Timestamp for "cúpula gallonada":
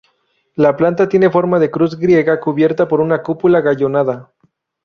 3.21-4.33